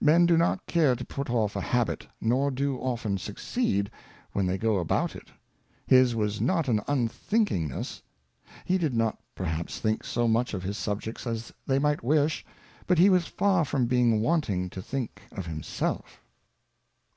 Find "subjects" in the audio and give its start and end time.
10.78-11.26